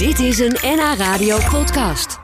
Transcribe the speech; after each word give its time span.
Dit 0.00 0.18
is 0.18 0.38
een 0.38 0.56
NH 0.62 0.94
Radio 0.96 1.38
podcast. 1.50 2.18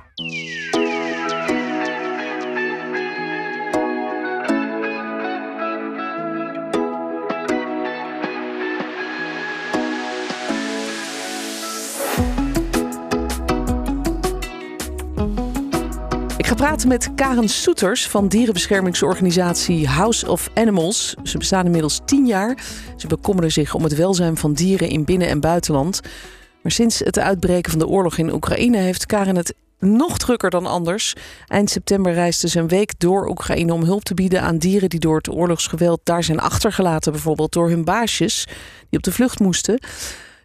Ik 16.36 16.46
ga 16.46 16.54
praten 16.54 16.88
met 16.88 17.14
Karen 17.14 17.48
Soeters 17.48 18.08
van 18.08 18.29
dierenbeschermingsorganisatie 18.29 19.88
House 19.88 20.30
of 20.30 20.50
Animals. 20.54 21.14
Ze 21.22 21.38
bestaan 21.38 21.64
inmiddels 21.64 22.00
tien 22.04 22.27
jaar. 22.27 22.64
Ze 22.96 23.06
bekommeren 23.06 23.52
zich 23.52 23.74
om 23.74 23.82
het 23.82 23.95
welzijn 23.95 24.36
van 24.36 24.52
dieren 24.52 24.88
in 24.88 25.04
binnen- 25.04 25.29
en 25.29 25.40
buitenland. 25.40 26.00
Maar 26.67 26.75
sinds 26.75 26.98
het 26.98 27.19
uitbreken 27.19 27.71
van 27.71 27.79
de 27.79 27.87
oorlog 27.87 28.19
in 28.19 28.32
Oekraïne 28.32 28.77
heeft 28.77 29.07
Karen 29.07 29.36
het 29.36 29.54
nog 29.79 30.18
drukker 30.18 30.50
dan 30.50 30.67
anders. 30.67 31.14
Eind 31.46 31.71
september 31.71 32.12
reisde 32.12 32.48
ze 32.48 32.59
een 32.59 32.68
week 32.68 32.98
door 32.98 33.28
Oekraïne 33.28 33.73
om 33.73 33.84
hulp 33.84 34.04
te 34.04 34.14
bieden 34.14 34.42
aan 34.42 34.59
dieren 34.59 34.88
die 34.88 35.00
door 35.00 35.16
het 35.16 35.30
oorlogsgeweld 35.30 36.00
daar 36.04 36.24
zijn 36.24 36.40
achtergelaten, 36.40 37.12
bijvoorbeeld 37.12 37.52
door 37.52 37.68
hun 37.68 37.84
baasjes 37.84 38.45
die 38.88 38.98
op 38.98 39.02
de 39.02 39.12
vlucht 39.12 39.40
moesten. 39.40 39.78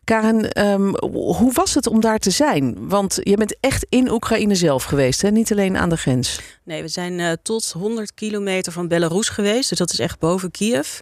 Karen, 0.03 0.51
ehm, 0.51 0.93
hoe 1.11 1.53
was 1.53 1.73
het 1.73 1.87
om 1.87 1.99
daar 1.99 2.19
te 2.19 2.31
zijn? 2.31 2.87
Want 2.87 3.19
je 3.21 3.37
bent 3.37 3.55
echt 3.59 3.85
in 3.89 4.11
Oekraïne 4.11 4.55
zelf 4.55 4.83
geweest, 4.83 5.21
hè? 5.21 5.31
niet 5.31 5.51
alleen 5.51 5.77
aan 5.77 5.89
de 5.89 5.97
grens. 5.97 6.39
Nee, 6.63 6.81
we 6.81 6.87
zijn 6.87 7.19
uh, 7.19 7.31
tot 7.43 7.71
100 7.71 8.13
kilometer 8.13 8.71
van 8.71 8.87
Belarus 8.87 9.29
geweest. 9.29 9.69
Dus 9.69 9.77
dat 9.77 9.91
is 9.91 9.99
echt 9.99 10.19
boven 10.19 10.51
Kiev. 10.51 10.99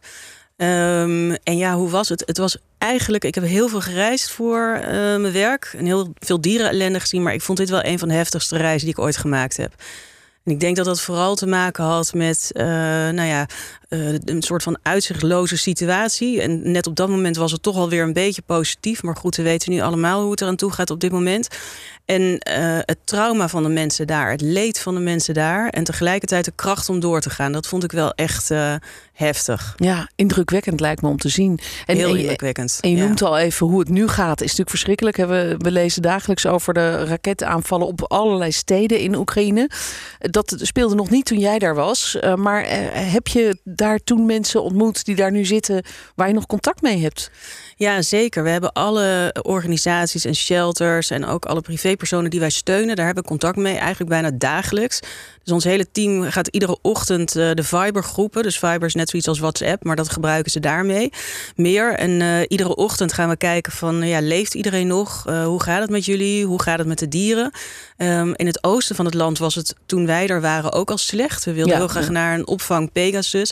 Um, 0.62 1.32
en 1.44 1.58
ja, 1.58 1.76
hoe 1.76 1.90
was 1.90 2.10
het? 2.10 2.24
Het 2.26 2.38
was 2.38 2.58
eigenlijk, 2.78 3.24
ik 3.24 3.36
heb 3.36 3.44
heel 3.44 3.68
veel 3.68 3.82
gereisd 3.82 4.32
voor 4.32 4.78
uh, 4.78 4.88
mijn 4.92 5.32
werk. 5.32 5.74
En 5.78 5.86
heel 5.86 6.14
veel 6.20 6.42
dierenellende 6.42 7.00
gezien. 7.00 7.24
Maar 7.24 7.34
ik 7.34 7.42
vond 7.42 7.58
dit 7.58 7.70
wel 7.70 7.86
een 7.86 8.00
van 8.00 8.08
de 8.08 8.14
heftigste 8.14 8.58
reizen 8.58 8.88
die 8.88 8.96
ik 8.98 9.04
ooit 9.04 9.18
gemaakt 9.18 9.58
heb. 9.58 9.74
En 10.44 10.52
ik 10.52 10.60
denk 10.60 10.76
dat 10.76 10.86
dat 10.86 11.02
vooral 11.02 11.36
te 11.36 11.48
maken 11.48 11.84
had 11.84 12.14
met, 12.14 12.52
uh, 12.54 12.64
nou 13.10 13.24
ja, 13.24 13.46
uh, 13.90 14.14
een 14.26 14.42
soort 14.42 14.64
van 14.64 14.78
uitzichtloze 14.82 15.58
situatie. 15.58 16.42
En 16.42 16.72
net 16.72 16.88
op 16.88 16.96
dat 16.96 17.10
moment 17.10 17.36
was 17.36 17.52
het 17.52 17.64
toch 17.64 17.76
alweer 17.76 18.04
een 18.04 18.14
beetje 18.14 18.42
positief. 18.42 19.04
Maar 19.04 19.16
goed, 19.16 19.36
we 19.36 19.44
weten 19.44 19.72
nu 19.72 19.80
allemaal 19.80 20.22
hoe 20.22 20.32
het 20.32 20.42
eraan 20.42 20.56
toe 20.56 20.72
gaat 20.72 20.90
op 20.90 21.00
dit 21.00 21.12
moment. 21.12 21.48
En 22.06 22.22
uh, 22.22 22.38
het 22.80 22.98
trauma 23.04 23.50
van 23.50 23.64
de 23.64 23.70
mensen 23.70 24.08
daar, 24.08 24.32
het 24.32 24.42
leed 24.42 24.80
van 24.80 24.96
de 24.96 25.00
mensen 25.00 25.34
daar. 25.34 25.70
En 25.70 25.84
tegelijkertijd 25.84 26.46
de 26.46 26.52
kracht 26.56 26.90
om 26.90 27.00
door 27.00 27.22
te 27.22 27.30
gaan. 27.30 27.52
Dat 27.52 27.68
vond 27.68 27.84
ik 27.84 27.92
wel 27.92 28.14
echt 28.14 28.52
heftig. 29.14 29.74
Ja, 29.78 30.10
indrukwekkend 30.16 30.80
lijkt 30.80 31.02
me 31.02 31.08
om 31.08 31.18
te 31.18 31.30
zien. 31.30 31.60
En, 31.86 31.96
Heel 31.96 32.16
indrukwekkend. 32.16 32.78
En 32.82 32.90
je 32.90 32.98
noemt 32.98 33.22
al 33.22 33.38
even 33.38 33.68
hoe 33.68 33.80
het 33.80 33.90
nu 33.90 34.08
gaat. 34.08 34.38
is 34.42 34.42
natuurlijk 34.42 34.70
verschrikkelijk. 34.70 35.18
We, 35.18 35.56
we 35.58 35.72
lezen 35.72 36.02
dagelijks 36.02 36.46
over 36.46 36.74
de 36.74 37.04
raketaanvallen 37.04 37.88
op 37.88 38.04
allerlei 38.12 38.52
steden 38.52 39.00
in 39.00 39.16
Oekraïne. 39.16 39.70
Dat 40.20 40.56
speelde 40.58 40.96
nog 40.96 41.10
niet 41.10 41.26
toen 41.26 41.40
jij 41.40 41.60
daar 41.60 41.76
was. 41.76 42.18
Maar 42.36 42.66
heb 42.94 43.28
je 43.28 43.58
daar 43.80 44.00
toen 44.04 44.26
mensen 44.26 44.64
ontmoet 44.64 45.06
die 45.06 45.16
daar 45.16 45.32
nu 45.32 45.46
zitten 45.46 45.84
waar 46.16 46.28
je 46.28 46.34
nog 46.34 46.46
contact 46.46 46.82
mee 46.82 47.02
hebt? 47.02 47.32
Ja, 47.76 48.02
zeker. 48.02 48.44
We 48.44 48.50
hebben 48.50 48.74
alle 48.74 49.36
organisaties 49.42 50.26
en 50.26 50.36
shelters 50.36 51.10
en 51.10 51.26
ook 51.26 51.46
alle 51.46 51.62
privépersonen 51.62 52.30
die 52.30 52.40
wij 52.40 52.50
steunen. 52.50 52.96
Daar 52.96 53.06
hebben 53.06 53.24
we 53.24 53.30
contact 53.30 53.56
mee, 53.56 53.78
eigenlijk 53.78 54.10
bijna 54.10 54.32
dagelijks. 54.32 55.00
Dus 55.44 55.54
ons 55.54 55.64
hele 55.64 55.92
team 55.92 56.24
gaat 56.24 56.48
iedere 56.48 56.78
ochtend 56.82 57.36
uh, 57.36 57.52
de 57.54 57.64
Viber-groepen. 57.64 58.44
Dus 58.44 58.60
Viber 58.60 58.88
is 58.88 58.96
net 58.96 59.10
zoiets 59.10 59.28
als 59.28 59.40
WhatsApp, 59.40 59.84
maar 59.84 59.96
dat 59.96 60.10
gebruiken 60.10 60.52
ze 60.52 60.60
daarmee 60.60 61.12
meer. 61.56 61.94
En 61.94 62.10
uh, 62.10 62.42
iedere 62.48 62.76
ochtend 62.76 63.14
gaan 63.14 63.30
we 63.30 63.38
kijken 63.38 63.72
van, 63.72 64.08
ja, 64.08 64.22
leeft 64.22 64.54
iedereen 64.54 64.88
nog? 64.88 65.26
Uh, 65.28 65.46
hoe 65.46 65.64
gaat 65.64 65.82
het 65.82 65.90
met 65.90 66.06
jullie? 66.06 66.46
Hoe 66.46 66.62
gaat 66.62 66.78
het 66.78 66.88
met 66.88 67.00
de 67.00 67.08
dieren? 67.08 67.52
Um, 67.98 68.34
in 68.36 68.46
het 68.46 68.64
oosten 68.64 68.96
van 68.96 69.06
het 69.06 69.14
land 69.14 69.38
was 69.38 69.56
het 69.56 69.76
toen 69.86 70.06
wij 70.06 70.28
er 70.28 70.42
waren 70.42 70.74
ook 70.74 70.92
al 70.92 70.98
slecht. 70.98 71.46
We 71.46 71.54
wilden 71.54 71.74
ja, 71.74 71.80
heel 71.80 71.88
graag 71.88 72.06
ja. 72.06 72.12
naar 72.12 72.34
een 72.34 72.48
opvang 72.48 72.92
Pegasus 72.92 73.52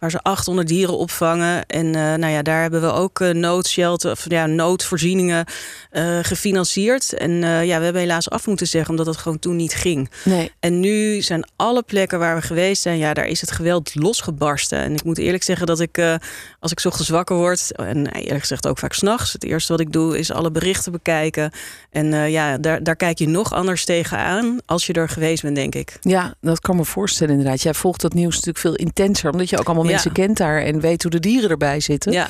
waar 0.00 0.10
ze 0.10 0.22
800 0.22 0.68
dieren 0.68 0.98
opvangen. 0.98 1.66
En 1.66 1.86
uh, 1.86 1.92
nou 1.92 2.26
ja, 2.26 2.42
daar 2.42 2.60
hebben 2.60 2.80
we 2.80 2.92
ook 2.92 3.20
uh, 3.20 3.30
noodshelter, 3.30 4.10
of 4.10 4.24
ja, 4.28 4.46
noodvoorzieningen 4.46 5.44
uh, 5.92 6.18
gefinancierd. 6.22 7.12
En 7.12 7.30
ja, 7.66 7.78
we 7.78 7.84
hebben 7.84 8.02
helaas 8.02 8.30
af 8.30 8.46
moeten 8.46 8.66
zeggen, 8.66 8.90
omdat 8.90 9.06
het 9.06 9.16
gewoon 9.16 9.38
toen 9.38 9.56
niet 9.56 9.74
ging. 9.74 10.10
Nee. 10.24 10.52
En 10.60 10.80
nu 10.80 11.22
zijn 11.22 11.48
alle 11.56 11.82
plekken 11.82 12.18
waar 12.18 12.36
we 12.36 12.42
geweest 12.42 12.82
zijn, 12.82 12.98
ja, 12.98 13.14
daar 13.14 13.26
is 13.26 13.40
het 13.40 13.50
geweld 13.50 13.94
losgebarsten. 13.94 14.78
En 14.78 14.94
ik 14.94 15.04
moet 15.04 15.18
eerlijk 15.18 15.42
zeggen 15.42 15.66
dat 15.66 15.80
ik, 15.80 16.18
als 16.60 16.72
ik 16.72 16.80
's 16.80 16.86
ochtends 16.86 17.08
wakker 17.08 17.36
word, 17.36 17.76
en 17.76 18.06
eerlijk 18.06 18.40
gezegd 18.40 18.66
ook 18.66 18.78
vaak 18.78 18.92
s'nachts, 18.92 19.32
het 19.32 19.44
eerste 19.44 19.72
wat 19.72 19.80
ik 19.80 19.92
doe 19.92 20.18
is 20.18 20.32
alle 20.32 20.50
berichten 20.50 20.92
bekijken. 20.92 21.52
En 21.90 22.30
ja, 22.30 22.58
daar, 22.58 22.82
daar 22.82 22.96
kijk 22.96 23.18
je 23.18 23.28
nog 23.28 23.52
anders 23.52 23.84
tegenaan 23.84 24.58
als 24.66 24.86
je 24.86 24.92
er 24.92 25.08
geweest 25.08 25.42
bent, 25.42 25.56
denk 25.56 25.74
ik. 25.74 25.96
Ja, 26.00 26.34
dat 26.40 26.60
kan 26.60 26.76
me 26.76 26.84
voorstellen 26.84 27.34
inderdaad. 27.34 27.62
Jij 27.62 27.74
volgt 27.74 28.00
dat 28.00 28.14
nieuws 28.14 28.34
natuurlijk 28.34 28.58
veel 28.58 28.74
intenser, 28.74 29.30
omdat 29.30 29.50
je 29.50 29.58
ook 29.58 29.66
allemaal 29.66 29.89
mensen 29.90 30.12
kent 30.12 30.36
daar 30.36 30.62
en 30.62 30.80
weet 30.80 31.02
hoe 31.02 31.10
de 31.10 31.20
dieren 31.20 31.50
erbij 31.50 31.80
zitten. 31.80 32.12
Ja. 32.12 32.28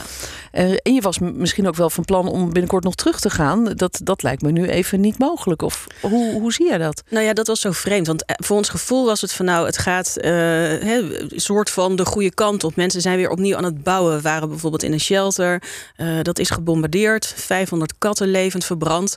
Uh, 0.52 0.70
en 0.82 0.94
je 0.94 1.00
was 1.00 1.18
misschien 1.18 1.68
ook 1.68 1.76
wel 1.76 1.90
van 1.90 2.04
plan 2.04 2.28
om 2.28 2.44
binnenkort 2.44 2.84
nog 2.84 2.94
terug 2.94 3.20
te 3.20 3.30
gaan. 3.30 3.64
Dat, 3.64 4.00
dat 4.02 4.22
lijkt 4.22 4.42
me 4.42 4.50
nu 4.50 4.68
even 4.68 5.00
niet 5.00 5.18
mogelijk. 5.18 5.62
Of 5.62 5.86
hoe, 6.00 6.40
hoe 6.40 6.52
zie 6.52 6.66
jij 6.66 6.78
dat? 6.78 7.02
Nou 7.08 7.24
ja, 7.24 7.32
dat 7.32 7.46
was 7.46 7.60
zo 7.60 7.70
vreemd. 7.70 8.06
Want 8.06 8.24
eh, 8.24 8.34
voor 8.38 8.56
ons 8.56 8.68
gevoel 8.68 9.06
was 9.06 9.20
het 9.20 9.32
van 9.32 9.44
nou, 9.44 9.66
het 9.66 9.78
gaat 9.78 10.16
uh, 10.20 10.92
een 10.92 11.30
soort 11.36 11.70
van 11.70 11.96
de 11.96 12.04
goede 12.04 12.34
kant 12.34 12.64
op. 12.64 12.76
Mensen 12.76 13.00
zijn 13.00 13.16
weer 13.16 13.30
opnieuw 13.30 13.56
aan 13.56 13.64
het 13.64 13.82
bouwen. 13.82 14.16
We 14.16 14.20
waren 14.20 14.48
bijvoorbeeld 14.48 14.82
in 14.82 14.92
een 14.92 15.00
shelter. 15.00 15.62
Uh, 15.96 16.22
dat 16.22 16.38
is 16.38 16.50
gebombardeerd. 16.50 17.34
500 17.36 17.94
katten 17.98 18.30
levend 18.30 18.64
verbrand. 18.64 19.16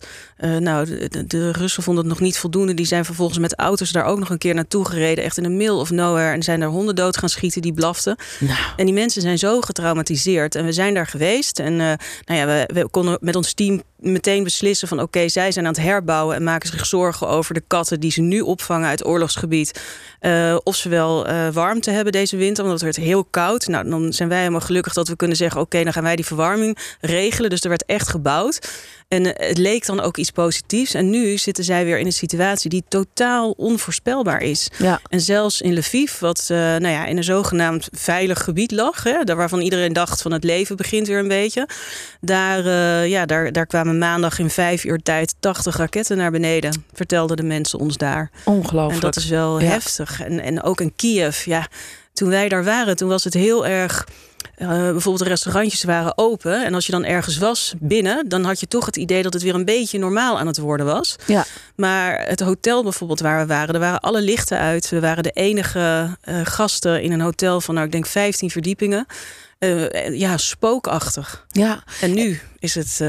nou, 0.59 0.85
de, 1.09 1.27
de, 1.27 1.51
Russen 1.51 1.83
vonden 1.83 2.03
het 2.03 2.13
nog 2.13 2.21
niet 2.21 2.37
voldoende. 2.37 2.73
Die 2.73 2.85
zijn 2.85 3.05
vervolgens 3.05 3.39
met 3.39 3.55
auto's 3.55 3.91
daar 3.91 4.05
ook 4.05 4.19
nog 4.19 4.29
een 4.29 4.37
keer 4.37 4.53
naartoe 4.55 4.85
gereden. 4.85 5.23
Echt 5.23 5.37
in 5.37 5.43
de 5.43 5.49
middle 5.49 5.77
of 5.77 5.89
nowhere. 5.89 6.33
En 6.33 6.43
zijn 6.43 6.59
daar 6.59 6.69
honden 6.69 6.95
dood 6.95 7.17
gaan 7.17 7.29
schieten 7.29 7.61
die 7.61 7.73
blaften. 7.73 8.15
Nou. 8.39 8.59
En 8.75 8.85
die 8.85 8.93
mensen 8.93 9.21
zijn 9.21 9.37
zo 9.37 9.61
getraumatiseerd. 9.61 10.55
En 10.55 10.65
we 10.65 10.71
zijn 10.71 10.93
daar 10.93 11.07
geweest. 11.07 11.59
En 11.59 11.73
uh, 11.73 11.93
nou 12.25 12.39
ja, 12.39 12.65
we, 12.65 12.87
konden 12.91 13.17
met 13.21 13.35
ons 13.35 13.53
team 13.53 13.81
meteen 14.03 14.43
beslissen 14.43 14.87
van... 14.87 14.97
oké, 14.97 15.05
okay, 15.17 15.29
zij 15.29 15.51
zijn 15.51 15.65
aan 15.65 15.73
het 15.73 15.81
herbouwen 15.81 16.35
en 16.35 16.43
maken 16.43 16.69
zich 16.69 16.85
zorgen 16.85 17.27
over 17.27 17.53
de 17.53 17.63
katten... 17.67 17.99
die 17.99 18.11
ze 18.11 18.21
nu 18.21 18.39
opvangen 18.39 18.87
uit 18.87 19.05
oorlogsgebied. 19.05 19.81
Uh, 20.21 20.57
of 20.63 20.75
ze 20.75 20.89
wel 20.89 21.29
uh, 21.29 21.47
warmte 21.49 21.91
hebben 21.91 22.13
deze 22.13 22.37
winter, 22.37 22.63
want 22.63 22.81
het 22.81 22.83
werd 22.95 23.07
heel 23.07 23.23
koud. 23.23 23.67
Nou, 23.67 23.89
dan 23.89 24.13
zijn 24.13 24.29
wij 24.29 24.37
helemaal 24.37 24.61
gelukkig 24.61 24.93
dat 24.93 25.07
we 25.07 25.15
kunnen 25.15 25.37
zeggen... 25.37 25.61
oké, 25.61 25.69
okay, 25.69 25.83
dan 25.83 25.93
gaan 25.93 26.03
wij 26.03 26.15
die 26.15 26.25
verwarming 26.25 26.77
regelen. 27.01 27.49
Dus 27.49 27.61
er 27.61 27.69
werd 27.69 27.85
echt 27.85 28.09
gebouwd. 28.09 28.71
En 29.07 29.25
het 29.25 29.57
leek 29.57 29.85
dan 29.85 29.99
ook 29.99 30.17
iets 30.17 30.31
positiefs. 30.31 30.93
En 30.93 31.09
nu 31.09 31.37
zitten 31.37 31.63
zij 31.63 31.85
weer 31.85 31.99
in 31.99 32.05
een 32.05 32.11
situatie 32.11 32.69
die 32.69 32.83
totaal 32.87 33.51
onvoorspelbaar 33.51 34.41
is. 34.41 34.69
Ja. 34.77 35.01
En 35.09 35.21
zelfs 35.21 35.61
in 35.61 35.77
Lviv, 35.77 36.19
wat 36.19 36.47
uh, 36.51 36.57
nou 36.57 36.87
ja, 36.87 37.05
in 37.05 37.17
een 37.17 37.23
zogenaamd 37.23 37.87
veilig 37.91 38.43
gebied 38.43 38.71
lag... 38.71 39.03
Hè, 39.03 39.23
daar 39.23 39.35
waarvan 39.35 39.61
iedereen 39.61 39.93
dacht 39.93 40.21
van 40.21 40.31
het 40.31 40.43
leven 40.43 40.77
begint 40.77 41.07
weer 41.07 41.19
een 41.19 41.27
beetje... 41.27 41.67
daar, 42.21 42.63
ja, 43.07 43.25
daar, 43.25 43.51
daar 43.51 43.65
kwamen 43.65 43.92
maandag 43.97 44.39
in 44.39 44.49
vijf 44.49 44.83
uur 44.83 45.01
tijd 45.01 45.35
80 45.39 45.77
raketten 45.77 46.17
naar 46.17 46.31
beneden. 46.31 46.85
Vertelden 46.93 47.37
de 47.37 47.43
mensen 47.43 47.79
ons 47.79 47.97
daar. 47.97 48.31
Ongelooflijk. 48.45 48.93
En 48.93 48.99
dat 48.99 49.15
is 49.15 49.27
wel 49.27 49.59
ja. 49.59 49.67
heftig. 49.67 50.21
En, 50.21 50.39
en 50.39 50.63
ook 50.63 50.81
in 50.81 50.95
Kiev, 50.95 51.45
ja, 51.45 51.67
toen 52.13 52.29
wij 52.29 52.49
daar 52.49 52.63
waren, 52.63 52.95
toen 52.95 53.09
was 53.09 53.23
het 53.23 53.33
heel 53.33 53.65
erg... 53.65 54.07
Uh, 54.57 54.67
bijvoorbeeld 54.67 55.23
de 55.23 55.29
restaurantjes 55.29 55.83
waren 55.83 56.17
open. 56.17 56.65
En 56.65 56.73
als 56.73 56.85
je 56.85 56.91
dan 56.91 57.05
ergens 57.05 57.37
was 57.37 57.73
binnen, 57.79 58.29
dan 58.29 58.43
had 58.43 58.59
je 58.59 58.67
toch 58.67 58.85
het 58.85 58.97
idee 58.97 59.23
dat 59.23 59.33
het 59.33 59.43
weer 59.43 59.55
een 59.55 59.65
beetje 59.65 59.99
normaal 59.99 60.39
aan 60.39 60.47
het 60.47 60.57
worden 60.57 60.85
was. 60.85 61.15
Ja. 61.25 61.45
Maar 61.75 62.25
het 62.27 62.39
hotel 62.39 62.83
bijvoorbeeld 62.83 63.19
waar 63.19 63.39
we 63.39 63.45
waren, 63.45 63.73
er 63.73 63.79
waren 63.79 63.99
alle 63.99 64.21
lichten 64.21 64.57
uit. 64.57 64.89
We 64.89 64.99
waren 64.99 65.23
de 65.23 65.31
enige 65.31 66.17
uh, 66.29 66.39
gasten 66.43 67.01
in 67.01 67.11
een 67.11 67.21
hotel 67.21 67.61
van, 67.61 67.73
nou, 67.73 67.85
ik 67.85 67.91
denk 67.91 68.05
15 68.05 68.49
verdiepingen. 68.49 69.05
Uh, 69.59 70.19
ja, 70.19 70.37
spookachtig. 70.37 71.45
Ja. 71.47 71.83
En 72.01 72.13
nu 72.13 72.39
is 72.59 72.75
het 72.75 73.01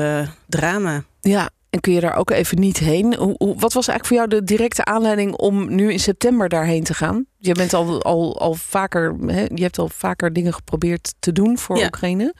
drama. 0.46 1.04
Ja, 1.20 1.50
en 1.74 1.80
kun 1.80 1.92
je 1.92 2.00
daar 2.00 2.16
ook 2.16 2.30
even 2.30 2.60
niet 2.60 2.78
heen? 2.78 3.14
Hoe, 3.14 3.34
hoe, 3.38 3.54
wat 3.58 3.72
was 3.72 3.88
eigenlijk 3.88 4.06
voor 4.06 4.16
jou 4.16 4.28
de 4.28 4.54
directe 4.54 4.84
aanleiding 4.84 5.34
om 5.34 5.74
nu 5.74 5.92
in 5.92 6.00
september 6.00 6.48
daarheen 6.48 6.84
te 6.84 6.94
gaan? 6.94 7.26
Je 7.44 7.52
bent 7.54 7.74
al, 7.74 8.02
al, 8.02 8.38
al 8.40 8.54
vaker, 8.54 9.14
hè, 9.26 9.40
je 9.54 9.62
hebt 9.62 9.78
al 9.78 9.88
vaker 9.88 10.32
dingen 10.32 10.54
geprobeerd 10.54 11.14
te 11.18 11.32
doen 11.32 11.58
voor 11.58 11.78
ja. 11.78 11.84
Oekraïne. 11.84 12.34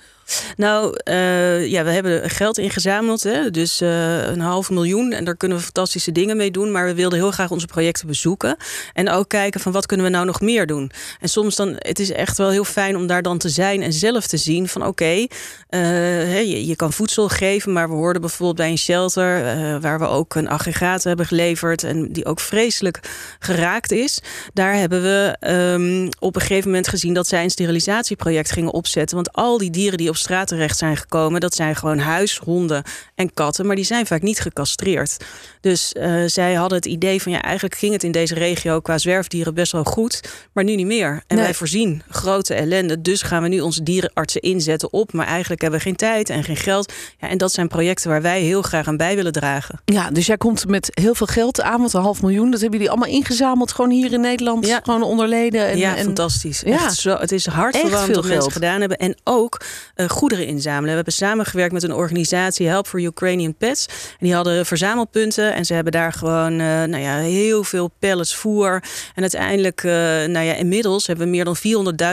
Nou, 0.57 1.01
uh, 1.09 1.67
ja, 1.67 1.85
we 1.85 1.91
hebben 1.91 2.31
geld 2.31 2.59
ingezameld, 2.59 3.23
hè? 3.23 3.51
dus 3.51 3.83
uh, 3.83 4.27
een 4.27 4.41
half 4.41 4.71
miljoen. 4.71 5.13
En 5.13 5.25
daar 5.25 5.37
kunnen 5.37 5.59
we 5.59 5.65
fantastische 5.65 6.13
dingen 6.13 6.37
mee 6.37 6.51
doen. 6.51 6.73
Maar 6.73 6.87
we 6.87 6.95
wilden 6.95 7.19
heel 7.19 7.31
graag 7.31 7.51
onze 7.51 7.67
projecten 7.67 8.07
bezoeken. 8.07 8.57
En 8.93 9.11
ook 9.11 9.29
kijken 9.29 9.61
van 9.61 9.73
wat 9.73 9.87
kunnen 9.87 10.07
we 10.07 10.13
nou 10.13 10.27
nog 10.27 10.41
meer 10.41 10.67
doen. 10.67 10.91
En 11.21 11.29
soms 11.29 11.57
dan, 11.57 11.75
het 11.79 11.99
is 11.99 12.13
echt 12.13 12.39
wel 12.39 12.51
heel 12.51 12.65
fijn 12.65 12.97
om 12.97 13.07
daar 13.07 13.23
dan 13.23 13.39
te 13.39 13.49
zijn 13.49 13.83
en 13.83 13.93
zelf 13.93 14.27
te 14.27 14.37
zien 14.37 14.69
van 14.69 14.81
oké, 14.81 14.91
okay, 14.91 15.31
uh, 15.71 16.41
je, 16.41 16.67
je, 16.67 16.77
kan 16.77 16.93
voedsel 16.93 17.29
geven. 17.29 17.73
Maar 17.73 17.89
we 17.89 17.95
hoorden 17.95 18.21
bijvoorbeeld 18.21 18.57
bij 18.57 18.71
een 18.71 18.79
shelter 18.79 19.43
waar 19.81 19.99
we 19.99 20.07
ook 20.07 20.35
een 20.35 20.49
aggregaat 20.49 21.05
hebben 21.05 21.27
geleverd. 21.27 21.83
En 21.83 22.13
die 22.13 22.25
ook 22.25 22.41
vreselijk 22.41 23.01
geraakt 23.39 23.93
is. 23.93 24.21
Daar 24.53 24.75
hebben 24.75 24.94
hebben 24.95 25.37
we 25.41 25.51
um, 25.51 26.09
op 26.19 26.35
een 26.35 26.41
gegeven 26.41 26.69
moment 26.69 26.89
gezien 26.89 27.15
dat 27.15 27.27
zij 27.27 27.43
een 27.43 27.51
sterilisatieproject 27.51 28.53
gingen 28.53 28.73
opzetten. 28.73 29.17
Want 29.17 29.33
al 29.33 29.59
die 29.59 29.71
dieren 29.71 29.99
die 29.99 30.09
op 30.09 30.17
straat 30.17 30.49
terecht 30.49 30.79
zijn 30.79 30.97
gekomen, 30.97 31.41
dat 31.41 31.55
zijn 31.55 31.77
gewoon 31.77 31.99
huishonden 31.99 32.83
en 33.15 33.35
katten, 33.35 33.67
maar 33.67 33.77
die 33.77 33.85
zijn 33.85 34.07
vaak 34.07 34.23
niet 34.23 34.41
gecastreerd. 34.41 35.17
Dus 35.61 35.95
uh, 35.99 36.23
zij 36.27 36.55
hadden 36.55 36.79
het 36.79 36.87
idee 36.87 37.23
van 37.23 37.33
ja, 37.33 37.43
eigenlijk 37.43 37.75
ging 37.75 37.93
het 37.93 38.03
in 38.03 38.13
deze 38.13 38.35
regio 38.35 38.81
qua 38.81 38.99
zwerfdieren 38.99 39.55
best 39.55 39.73
wel 39.73 39.85
goed, 39.85 40.21
maar 40.53 40.65
nu 40.65 40.75
niet 40.75 40.87
meer. 40.87 41.23
En 41.27 41.37
wij 41.37 41.55
voorzien 41.55 42.03
grote 42.09 42.55
ellende, 42.55 43.01
dus 43.01 43.23
gaan 43.23 43.43
we 43.43 43.49
nu 43.49 43.61
onze 43.61 43.83
dierenartsen 43.83 44.41
inzetten 44.41 44.93
op, 44.93 45.13
maar 45.13 45.27
eigenlijk 45.27 45.61
hebben 45.61 45.79
we 45.79 45.85
geen 45.85 45.97
tijd 45.97 46.31
en 46.31 46.45
geen 46.45 46.57
geld. 46.57 46.93
Ja, 47.21 47.29
en 47.29 47.39
dat 47.39 47.53
zijn 47.53 47.69
projecten 47.69 48.11
waar 48.11 48.23
wij 48.23 48.41
heel 48.41 48.63
graag 48.63 48.89
aan 48.89 48.97
bij 48.97 49.17
willen 49.17 49.33
dragen. 49.33 49.81
Ja, 49.85 50.11
dus 50.11 50.27
jij 50.27 50.37
komt 50.37 50.69
met 50.69 50.91
heel 50.95 51.15
veel 51.15 51.27
geld 51.27 51.61
aan, 51.61 51.81
want 51.81 51.93
een 51.93 52.03
half 52.03 52.23
miljoen, 52.23 52.51
dat 52.51 52.61
hebben 52.61 52.79
jullie 52.79 52.95
allemaal 52.95 53.15
ingezameld, 53.15 53.73
gewoon 53.73 53.91
hier 53.91 54.13
in 54.13 54.21
Nederland, 54.21 54.67
ja. 54.67 54.81
Gewoon 54.85 55.03
onderleden. 55.03 55.67
En, 55.67 55.79
ja, 55.79 55.97
fantastisch. 55.97 56.61
Ja. 56.61 56.73
Echt 56.73 56.97
zo, 56.97 57.17
het 57.17 57.33
is 57.33 57.47
hartverwarmend 57.47 58.15
wat 58.15 58.25
mensen 58.25 58.53
gedaan 58.53 58.81
hebben. 58.81 58.99
En 58.99 59.17
ook 59.25 59.61
uh, 59.97 60.09
goederen 60.09 60.47
inzamelen. 60.47 60.89
We 60.89 60.95
hebben 60.95 61.13
samengewerkt 61.13 61.73
met 61.73 61.83
een 61.83 61.93
organisatie, 61.93 62.69
Help 62.69 62.87
for 62.87 63.01
Ukrainian 63.01 63.55
Pets. 63.55 63.87
En 63.89 64.27
die 64.27 64.35
hadden 64.35 64.67
verzamelpunten 64.67 65.55
en 65.55 65.65
ze 65.65 65.75
hebben 65.75 65.93
daar 65.93 66.13
gewoon 66.13 66.53
uh, 66.53 66.67
nou 66.67 66.99
ja, 66.99 67.17
heel 67.17 67.65
veel 67.65 67.91
pellets 67.99 68.35
voer. 68.35 68.83
En 69.15 69.23
uiteindelijk, 69.23 69.83
uh, 69.83 69.93
nou 69.93 70.41
ja, 70.41 70.55
inmiddels 70.55 71.07
hebben 71.07 71.25
we 71.25 71.31
meer 71.31 71.45
dan 71.45 71.57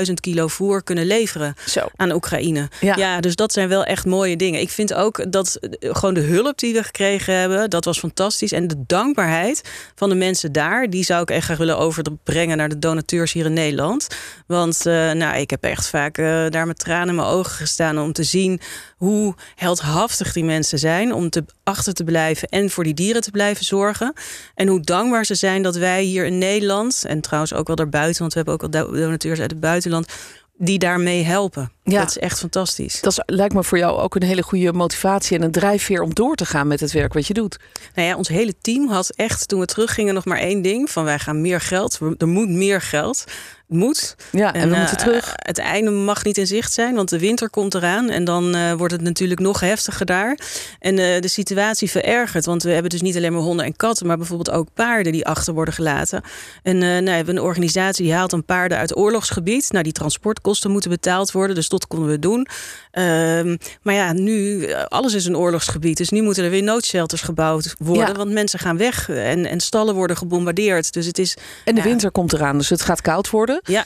400.000 0.07 0.13
kilo 0.13 0.47
voer 0.47 0.83
kunnen 0.83 1.05
leveren 1.05 1.55
zo. 1.67 1.87
aan 1.95 2.11
Oekraïne. 2.11 2.69
Ja. 2.79 2.95
ja, 2.95 3.19
dus 3.19 3.35
dat 3.35 3.53
zijn 3.53 3.69
wel 3.69 3.83
echt 3.83 4.05
mooie 4.05 4.35
dingen. 4.35 4.61
Ik 4.61 4.69
vind 4.69 4.93
ook 4.93 5.31
dat 5.31 5.59
gewoon 5.79 6.13
de 6.13 6.21
hulp 6.21 6.59
die 6.59 6.73
we 6.73 6.83
gekregen 6.83 7.35
hebben, 7.35 7.69
dat 7.69 7.85
was 7.85 7.99
fantastisch. 7.99 8.51
En 8.51 8.67
de 8.67 8.83
dankbaarheid 8.87 9.61
van 9.95 10.09
de 10.09 10.15
mensen 10.15 10.51
daar, 10.51 10.89
die 10.89 11.03
zou 11.03 11.21
ik 11.21 11.29
echt 11.29 11.45
graag 11.45 11.57
willen 11.57 11.77
overbrengen 11.77 12.50
naar 12.57 12.69
de 12.69 12.79
donateurs 12.79 13.33
hier 13.33 13.45
in 13.45 13.53
Nederland. 13.53 14.07
Want 14.47 14.85
uh, 14.85 15.11
nou, 15.11 15.37
ik 15.37 15.49
heb 15.49 15.63
echt 15.63 15.87
vaak 15.87 16.17
uh, 16.17 16.45
daar 16.49 16.67
met 16.67 16.79
tranen 16.79 17.07
in 17.07 17.15
mijn 17.15 17.27
ogen 17.27 17.51
gestaan 17.51 17.99
om 17.99 18.13
te 18.13 18.23
zien 18.23 18.59
hoe 18.97 19.35
heldhaftig 19.55 20.33
die 20.33 20.43
mensen 20.43 20.79
zijn 20.79 21.13
om 21.13 21.29
te, 21.29 21.45
achter 21.63 21.93
te 21.93 22.03
blijven 22.03 22.47
en 22.47 22.69
voor 22.69 22.83
die 22.83 22.93
dieren 22.93 23.21
te 23.21 23.31
blijven 23.31 23.65
zorgen. 23.65 24.13
En 24.55 24.67
hoe 24.67 24.81
dankbaar 24.81 25.25
ze 25.25 25.35
zijn 25.35 25.63
dat 25.63 25.75
wij 25.75 26.03
hier 26.03 26.25
in 26.25 26.37
Nederland, 26.37 27.03
en 27.07 27.21
trouwens 27.21 27.53
ook 27.53 27.67
wel 27.67 27.75
daarbuiten, 27.75 28.19
want 28.21 28.33
we 28.33 28.39
hebben 28.39 28.53
ook 28.53 28.75
al 28.75 28.91
donateurs 28.91 29.39
uit 29.39 29.51
het 29.51 29.59
buitenland, 29.59 30.07
die 30.63 30.79
daarmee 30.79 31.23
helpen. 31.23 31.71
Ja. 31.83 31.99
Dat 31.99 32.09
is 32.09 32.17
echt 32.17 32.39
fantastisch. 32.39 33.01
Dat 33.01 33.23
lijkt 33.25 33.53
me 33.53 33.63
voor 33.63 33.77
jou 33.77 33.99
ook 33.99 34.15
een 34.15 34.23
hele 34.23 34.43
goede 34.43 34.73
motivatie 34.73 35.37
en 35.37 35.43
een 35.43 35.51
drijfveer 35.51 36.01
om 36.01 36.13
door 36.13 36.35
te 36.35 36.45
gaan 36.45 36.67
met 36.67 36.79
het 36.79 36.91
werk 36.91 37.13
wat 37.13 37.27
je 37.27 37.33
doet. 37.33 37.59
Nou 37.95 38.07
ja, 38.07 38.15
ons 38.15 38.27
hele 38.27 38.53
team 38.61 38.87
had 38.87 39.09
echt 39.09 39.47
toen 39.47 39.59
we 39.59 39.65
teruggingen 39.65 40.13
nog 40.13 40.25
maar 40.25 40.37
één 40.37 40.61
ding: 40.61 40.89
van 40.89 41.03
wij 41.03 41.19
gaan 41.19 41.41
meer 41.41 41.61
geld. 41.61 41.99
Er 42.17 42.27
moet 42.27 42.49
meer 42.49 42.81
geld 42.81 43.23
moet. 43.71 44.15
Ja, 44.31 44.53
en, 44.53 44.69
we 44.69 44.75
moeten 44.75 44.97
uh, 44.97 45.03
terug. 45.03 45.33
Het 45.35 45.57
einde 45.57 45.91
mag 45.91 46.23
niet 46.23 46.37
in 46.37 46.47
zicht 46.47 46.73
zijn, 46.73 46.95
want 46.95 47.09
de 47.09 47.19
winter 47.19 47.49
komt 47.49 47.73
eraan. 47.73 48.09
En 48.09 48.23
dan 48.23 48.55
uh, 48.55 48.73
wordt 48.73 48.93
het 48.93 49.01
natuurlijk 49.01 49.39
nog 49.39 49.59
heftiger 49.59 50.05
daar. 50.05 50.37
En 50.79 50.97
uh, 50.97 51.19
de 51.19 51.27
situatie 51.27 51.89
verergert. 51.89 52.45
Want 52.45 52.63
we 52.63 52.71
hebben 52.71 52.89
dus 52.91 53.01
niet 53.01 53.15
alleen 53.15 53.33
maar 53.33 53.41
honden 53.41 53.65
en 53.65 53.75
katten, 53.75 54.07
maar 54.07 54.17
bijvoorbeeld 54.17 54.51
ook 54.51 54.67
paarden 54.73 55.11
die 55.11 55.25
achter 55.25 55.53
worden 55.53 55.73
gelaten. 55.73 56.21
En 56.63 56.77
nou, 56.77 57.03
we 57.03 57.11
hebben 57.11 57.35
een 57.35 57.43
organisatie 57.43 58.03
die 58.05 58.13
haalt 58.13 58.29
dan 58.29 58.45
paarden 58.45 58.77
uit 58.77 58.97
oorlogsgebied. 58.97 59.71
Nou, 59.71 59.83
die 59.83 59.93
transportkosten 59.93 60.71
moeten 60.71 60.89
betaald 60.89 61.31
worden. 61.31 61.55
Dus 61.55 61.69
dat 61.69 61.87
konden 61.87 62.09
we 62.09 62.19
doen. 62.19 62.47
Ehm, 62.91 63.57
maar 63.81 63.93
ja, 63.93 64.13
nu, 64.13 64.67
alles 64.73 65.13
is 65.13 65.25
een 65.25 65.37
oorlogsgebied. 65.37 65.97
Dus 65.97 66.09
nu 66.09 66.21
moeten 66.21 66.43
er 66.43 66.49
weer 66.49 66.63
noodshelters 66.63 67.21
gebouwd 67.21 67.75
worden. 67.77 68.07
Ja. 68.07 68.13
Want 68.13 68.31
mensen 68.31 68.59
gaan 68.59 68.77
weg 68.77 69.09
en, 69.09 69.45
en 69.45 69.59
stallen 69.59 69.95
worden 69.95 70.17
gebombardeerd. 70.17 70.93
Dus 70.93 71.05
het 71.05 71.17
is. 71.17 71.37
En 71.65 71.75
de 71.75 71.81
winter 71.81 72.11
komt 72.11 72.33
eraan, 72.33 72.57
dus 72.57 72.69
het 72.69 72.81
gaat 72.81 73.01
koud 73.01 73.29
worden. 73.29 73.60
Ja. 73.67 73.85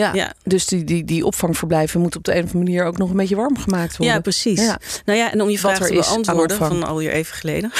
Ja, 0.00 0.12
ja, 0.14 0.32
dus 0.42 0.66
die, 0.66 0.84
die, 0.84 1.04
die 1.04 1.26
opvangverblijven 1.26 2.00
moeten 2.00 2.18
op 2.18 2.24
de 2.24 2.32
een 2.32 2.44
of 2.44 2.52
andere 2.52 2.64
manier 2.64 2.84
ook 2.84 2.98
nog 2.98 3.10
een 3.10 3.16
beetje 3.16 3.36
warm 3.36 3.58
gemaakt 3.58 3.96
worden. 3.96 4.16
Ja, 4.16 4.20
precies. 4.20 4.60
Ja. 4.60 4.78
Nou 5.04 5.18
ja, 5.18 5.32
en 5.32 5.40
om 5.40 5.50
je 5.50 5.58
vraag 5.58 5.86
te 5.86 5.92
beantwoorden 5.92 6.56
van 6.56 6.84
alweer 6.84 7.10
even 7.10 7.34
geleden. 7.36 7.72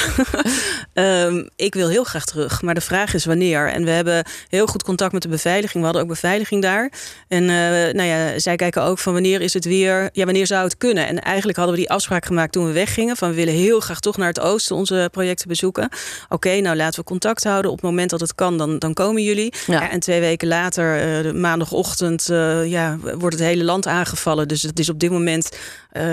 um, 0.93 1.49
ik 1.55 1.73
wil 1.73 1.89
heel 1.89 2.03
graag 2.03 2.25
terug, 2.25 2.61
maar 2.61 2.73
de 2.73 2.81
vraag 2.81 3.13
is 3.13 3.25
wanneer. 3.25 3.67
En 3.67 3.83
we 3.83 3.89
hebben 3.89 4.25
heel 4.47 4.67
goed 4.67 4.83
contact 4.83 5.13
met 5.13 5.21
de 5.21 5.27
beveiliging. 5.27 5.79
We 5.79 5.83
hadden 5.83 6.01
ook 6.01 6.07
beveiliging 6.07 6.61
daar. 6.61 6.91
En 7.27 7.43
uh, 7.43 7.49
nou 7.93 8.03
ja, 8.03 8.39
zij 8.39 8.55
kijken 8.55 8.83
ook 8.83 8.99
van 8.99 9.13
wanneer 9.13 9.41
is 9.41 9.53
het 9.53 9.65
weer, 9.65 10.09
ja, 10.13 10.25
wanneer 10.25 10.47
zou 10.47 10.63
het 10.63 10.77
kunnen? 10.77 11.07
En 11.07 11.21
eigenlijk 11.21 11.57
hadden 11.57 11.75
we 11.75 11.81
die 11.81 11.91
afspraak 11.91 12.25
gemaakt 12.25 12.51
toen 12.51 12.65
we 12.65 12.71
weggingen. 12.71 13.17
Van 13.17 13.29
we 13.29 13.35
willen 13.35 13.53
heel 13.53 13.79
graag 13.79 13.99
toch 13.99 14.17
naar 14.17 14.27
het 14.27 14.39
oosten 14.39 14.75
onze 14.75 15.09
projecten 15.11 15.47
bezoeken. 15.47 15.83
Oké, 15.83 16.33
okay, 16.33 16.59
nou 16.59 16.75
laten 16.75 16.99
we 16.99 17.05
contact 17.05 17.43
houden. 17.43 17.71
Op 17.71 17.77
het 17.77 17.85
moment 17.85 18.09
dat 18.09 18.19
het 18.19 18.35
kan, 18.35 18.57
dan, 18.57 18.79
dan 18.79 18.93
komen 18.93 19.23
jullie. 19.23 19.53
Ja. 19.65 19.81
Ja, 19.81 19.89
en 19.89 19.99
twee 19.99 20.19
weken 20.19 20.47
later, 20.47 21.17
uh, 21.17 21.23
de 21.23 21.33
maandagochtend 21.33 22.10
uh, 22.31 22.65
ja, 22.65 22.97
wordt 22.97 23.35
het 23.35 23.45
hele 23.45 23.63
land 23.63 23.87
aangevallen. 23.87 24.47
Dus 24.47 24.61
het 24.61 24.79
is 24.79 24.89
op 24.89 24.99
dit 24.99 25.11
moment 25.11 25.57
uh, 25.93 26.03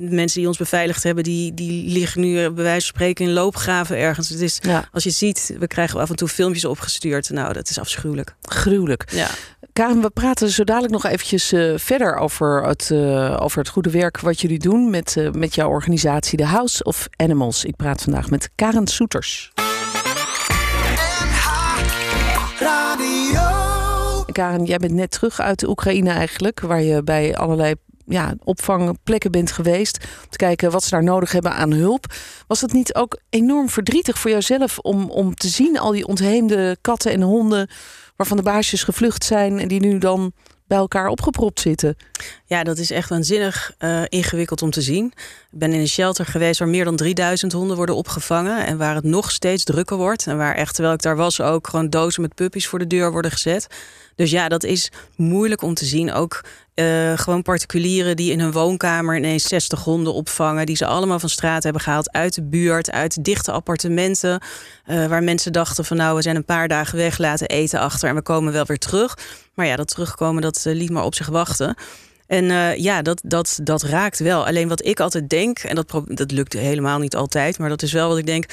mensen 0.00 0.38
die 0.40 0.48
ons 0.48 0.56
beveiligd 0.56 1.02
hebben, 1.02 1.24
die, 1.24 1.54
die 1.54 1.90
liggen 1.90 2.20
nu 2.20 2.34
bij 2.34 2.64
wijze 2.64 2.86
van 2.86 2.96
spreken 2.96 3.24
in 3.24 3.32
loopgraven 3.32 3.96
ergens. 3.96 4.28
Het 4.28 4.40
is, 4.40 4.58
ja. 4.60 4.88
als 4.92 5.04
je 5.04 5.10
ziet, 5.10 5.54
we 5.58 5.66
krijgen 5.66 6.00
af 6.00 6.10
en 6.10 6.16
toe 6.16 6.28
filmpjes 6.28 6.64
opgestuurd. 6.64 7.30
Nou, 7.30 7.52
dat 7.52 7.70
is 7.70 7.78
afschuwelijk. 7.78 8.34
Gruwelijk. 8.42 9.04
Ja. 9.12 9.28
Karen, 9.72 10.00
we 10.00 10.10
praten 10.10 10.50
zo 10.50 10.64
dadelijk 10.64 10.92
nog 10.92 11.04
eventjes 11.04 11.52
uh, 11.52 11.72
verder 11.76 12.16
over 12.16 12.66
het, 12.66 12.92
over 13.40 13.58
het 13.58 13.68
goede 13.68 13.90
werk 13.90 14.20
wat 14.20 14.40
jullie 14.40 14.58
doen 14.58 14.90
met, 14.90 15.16
met 15.32 15.54
jouw 15.54 15.68
organisatie 15.68 16.38
The 16.38 16.44
House 16.44 16.84
of 16.84 17.08
Animals. 17.16 17.64
Ik 17.64 17.76
praat 17.76 18.02
vandaag 18.02 18.30
met 18.30 18.50
Karen 18.54 18.86
Soeters. 18.86 19.52
Karen, 24.36 24.64
jij 24.64 24.78
bent 24.78 24.92
net 24.92 25.10
terug 25.10 25.40
uit 25.40 25.58
de 25.58 25.68
Oekraïne 25.68 26.10
eigenlijk, 26.10 26.60
waar 26.60 26.82
je 26.82 27.02
bij 27.02 27.36
allerlei 27.36 27.74
ja, 28.06 28.34
opvangplekken 28.44 29.30
bent 29.30 29.52
geweest. 29.52 29.98
Om 30.24 30.30
te 30.30 30.36
kijken 30.36 30.70
wat 30.70 30.84
ze 30.84 30.90
daar 30.90 31.02
nodig 31.02 31.32
hebben 31.32 31.52
aan 31.52 31.72
hulp. 31.72 32.14
Was 32.46 32.60
het 32.60 32.72
niet 32.72 32.94
ook 32.94 33.18
enorm 33.30 33.68
verdrietig 33.68 34.18
voor 34.18 34.30
jouzelf 34.30 34.78
om, 34.78 35.10
om 35.10 35.34
te 35.34 35.48
zien 35.48 35.78
al 35.78 35.90
die 35.90 36.06
ontheemde 36.06 36.76
katten 36.80 37.12
en 37.12 37.22
honden 37.22 37.70
waarvan 38.16 38.36
de 38.36 38.42
baasjes 38.42 38.82
gevlucht 38.82 39.24
zijn 39.24 39.58
en 39.58 39.68
die 39.68 39.80
nu 39.80 39.98
dan 39.98 40.32
bij 40.66 40.78
elkaar 40.78 41.08
opgepropt 41.08 41.60
zitten. 41.60 41.96
Ja, 42.44 42.64
dat 42.64 42.78
is 42.78 42.90
echt 42.90 43.08
waanzinnig 43.08 43.72
uh, 43.78 44.02
ingewikkeld 44.08 44.62
om 44.62 44.70
te 44.70 44.82
zien. 44.82 45.06
Ik 45.50 45.58
ben 45.58 45.72
in 45.72 45.80
een 45.80 45.88
shelter 45.88 46.26
geweest 46.26 46.58
waar 46.58 46.68
meer 46.68 46.84
dan 46.84 46.96
3000 46.96 47.52
honden 47.52 47.76
worden 47.76 47.94
opgevangen. 47.94 48.66
En 48.66 48.78
waar 48.78 48.94
het 48.94 49.04
nog 49.04 49.30
steeds 49.30 49.64
drukker 49.64 49.96
wordt. 49.96 50.26
En 50.26 50.36
waar 50.36 50.54
echt, 50.54 50.74
terwijl 50.74 50.94
ik 50.94 51.02
daar 51.02 51.16
was, 51.16 51.40
ook 51.40 51.68
gewoon 51.68 51.90
dozen 51.90 52.22
met 52.22 52.34
puppies 52.34 52.66
voor 52.66 52.78
de 52.78 52.86
deur 52.86 53.12
worden 53.12 53.30
gezet. 53.30 53.66
Dus 54.16 54.30
ja, 54.30 54.48
dat 54.48 54.64
is 54.64 54.90
moeilijk 55.16 55.62
om 55.62 55.74
te 55.74 55.84
zien. 55.84 56.12
Ook 56.12 56.44
uh, 56.74 57.18
gewoon 57.18 57.42
particulieren 57.42 58.16
die 58.16 58.32
in 58.32 58.40
hun 58.40 58.52
woonkamer 58.52 59.16
ineens 59.16 59.44
60 59.44 59.84
honden 59.84 60.14
opvangen. 60.14 60.66
Die 60.66 60.76
ze 60.76 60.86
allemaal 60.86 61.18
van 61.18 61.28
straat 61.28 61.62
hebben 61.62 61.82
gehaald. 61.82 62.12
Uit 62.12 62.34
de 62.34 62.42
buurt, 62.42 62.90
uit 62.90 63.24
dichte 63.24 63.52
appartementen. 63.52 64.40
Uh, 64.86 65.06
waar 65.06 65.22
mensen 65.22 65.52
dachten 65.52 65.84
van 65.84 65.96
nou, 65.96 66.16
we 66.16 66.22
zijn 66.22 66.36
een 66.36 66.44
paar 66.44 66.68
dagen 66.68 66.98
weg, 66.98 67.18
laten 67.18 67.46
eten 67.46 67.80
achter 67.80 68.08
en 68.08 68.14
we 68.14 68.22
komen 68.22 68.52
wel 68.52 68.64
weer 68.64 68.78
terug. 68.78 69.18
Maar 69.54 69.66
ja, 69.66 69.76
dat 69.76 69.88
terugkomen, 69.88 70.42
dat 70.42 70.64
uh, 70.66 70.74
liet 70.74 70.90
maar 70.90 71.04
op 71.04 71.14
zich 71.14 71.28
wachten. 71.28 71.76
En 72.26 72.44
ja, 72.80 73.02
dat, 73.02 73.20
dat, 73.24 73.58
dat 73.62 73.82
raakt 73.82 74.18
wel. 74.18 74.46
Alleen 74.46 74.68
wat 74.68 74.84
ik 74.84 75.00
altijd 75.00 75.28
denk, 75.30 75.58
en 75.58 75.74
dat, 75.74 76.02
dat 76.04 76.30
lukt 76.30 76.52
helemaal 76.52 76.98
niet 76.98 77.16
altijd, 77.16 77.58
maar 77.58 77.68
dat 77.68 77.82
is 77.82 77.92
wel 77.92 78.08
wat 78.08 78.18
ik 78.18 78.26
denk 78.26 78.46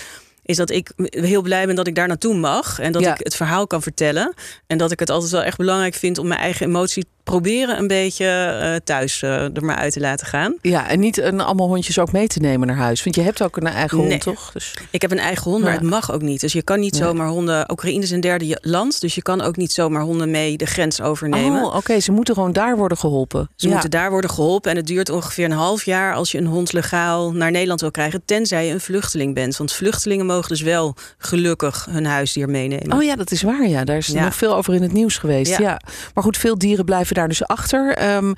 is 0.45 0.57
dat 0.57 0.69
ik 0.69 0.91
heel 0.97 1.41
blij 1.41 1.65
ben 1.65 1.75
dat 1.75 1.87
ik 1.87 1.95
daar 1.95 2.07
naartoe 2.07 2.35
mag. 2.35 2.79
En 2.79 2.91
dat 2.91 3.01
ja. 3.01 3.11
ik 3.11 3.19
het 3.23 3.35
verhaal 3.35 3.67
kan 3.67 3.81
vertellen. 3.81 4.33
En 4.67 4.77
dat 4.77 4.91
ik 4.91 4.99
het 4.99 5.09
altijd 5.09 5.31
wel 5.31 5.43
echt 5.43 5.57
belangrijk 5.57 5.95
vind 5.95 6.17
om 6.17 6.27
mijn 6.27 6.39
eigen 6.39 6.65
emotie 6.65 7.05
proberen 7.23 7.77
een 7.77 7.87
beetje 7.87 8.59
uh, 8.61 8.75
thuis 8.83 9.21
uh, 9.21 9.55
er 9.55 9.65
maar 9.65 9.75
uit 9.75 9.93
te 9.93 9.99
laten 9.99 10.27
gaan. 10.27 10.57
Ja, 10.61 10.89
en 10.89 10.99
niet 10.99 11.17
een, 11.17 11.41
allemaal 11.41 11.67
hondjes 11.67 11.99
ook 11.99 12.11
mee 12.11 12.27
te 12.27 12.39
nemen 12.39 12.67
naar 12.67 12.75
huis. 12.75 13.03
Want 13.03 13.15
je 13.15 13.21
hebt 13.21 13.41
ook 13.41 13.57
een 13.57 13.67
eigen 13.67 13.97
nee. 13.97 14.07
hond, 14.07 14.21
toch? 14.21 14.51
Dus... 14.51 14.73
Ik 14.89 15.01
heb 15.01 15.11
een 15.11 15.19
eigen 15.19 15.51
hond, 15.51 15.63
maar 15.63 15.73
ja. 15.73 15.79
het 15.79 15.89
mag 15.89 16.11
ook 16.11 16.21
niet. 16.21 16.41
Dus 16.41 16.53
je 16.53 16.61
kan 16.61 16.79
niet 16.79 16.95
zomaar 16.95 17.27
honden... 17.27 17.71
Oekraïne 17.71 18.03
is 18.03 18.11
een 18.11 18.19
derde 18.19 18.57
land, 18.61 19.01
dus 19.01 19.15
je 19.15 19.21
kan 19.21 19.41
ook 19.41 19.57
niet 19.57 19.71
zomaar 19.71 20.01
honden 20.01 20.31
mee 20.31 20.57
de 20.57 20.65
grens 20.65 21.01
overnemen. 21.01 21.61
Oh, 21.61 21.65
oké. 21.65 21.77
Okay. 21.77 21.99
Ze 21.99 22.11
moeten 22.11 22.33
gewoon 22.33 22.53
daar 22.53 22.77
worden 22.77 22.97
geholpen. 22.97 23.49
Ze 23.55 23.67
moeten 23.67 23.91
daar 23.91 24.11
worden 24.11 24.29
geholpen. 24.29 24.71
En 24.71 24.77
het 24.77 24.87
duurt 24.87 25.09
ongeveer 25.09 25.45
een 25.45 25.51
half 25.51 25.85
jaar 25.85 26.13
als 26.13 26.31
je 26.31 26.37
een 26.37 26.45
hond 26.45 26.73
legaal 26.73 27.31
naar 27.31 27.51
Nederland 27.51 27.81
wil 27.81 27.91
krijgen. 27.91 28.21
Tenzij 28.25 28.65
je 28.65 28.73
een 28.73 28.81
vluchteling 28.81 29.33
bent. 29.33 29.57
Want 29.57 29.73
vluchtelingen 29.73 30.25
mogen 30.33 30.49
dus 30.49 30.61
wel 30.61 30.95
gelukkig 31.17 31.87
hun 31.89 32.05
huisdier 32.05 32.49
meenemen. 32.49 32.97
Oh 32.97 33.03
ja, 33.03 33.15
dat 33.15 33.31
is 33.31 33.41
waar. 33.41 33.67
Ja, 33.67 33.83
daar 33.83 33.97
is 33.97 34.07
nog 34.07 34.35
veel 34.35 34.55
over 34.55 34.73
in 34.73 34.81
het 34.81 34.93
nieuws 34.93 35.17
geweest. 35.17 35.57
Ja. 35.57 35.79
Maar 36.13 36.23
goed, 36.23 36.37
veel 36.37 36.57
dieren 36.57 36.85
blijven 36.85 37.15
daar 37.15 37.27
dus 37.27 37.47
achter. 37.47 38.13
Um, 38.15 38.33